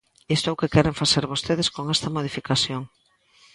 [0.35, 2.81] Isto é o que queren facer vostedes con esta modificación.